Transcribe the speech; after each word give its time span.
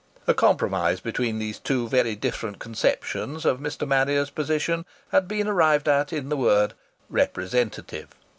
A 0.25 0.33
compromise 0.33 0.99
between 0.99 1.37
these 1.37 1.59
two 1.59 1.87
very 1.87 2.15
different 2.15 2.57
conceptions 2.57 3.45
of 3.45 3.59
Mr. 3.59 3.87
Marrier's 3.87 4.31
position 4.31 4.83
had 5.11 5.27
been 5.27 5.47
arrived 5.47 5.87
at 5.87 6.11
in 6.11 6.29
the 6.29 6.37
word 6.37 6.73
"representative." 7.07 8.07